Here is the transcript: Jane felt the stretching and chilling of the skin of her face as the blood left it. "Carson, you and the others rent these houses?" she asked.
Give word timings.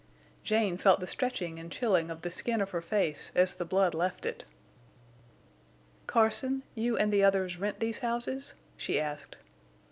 Jane 0.43 0.77
felt 0.77 0.99
the 0.99 1.05
stretching 1.05 1.59
and 1.59 1.71
chilling 1.71 2.09
of 2.09 2.23
the 2.23 2.31
skin 2.31 2.59
of 2.59 2.71
her 2.71 2.81
face 2.81 3.31
as 3.35 3.53
the 3.53 3.65
blood 3.65 3.93
left 3.93 4.25
it. 4.25 4.45
"Carson, 6.07 6.63
you 6.73 6.97
and 6.97 7.13
the 7.13 7.23
others 7.23 7.57
rent 7.59 7.79
these 7.79 7.99
houses?" 7.99 8.55
she 8.77 8.99
asked. 8.99 9.37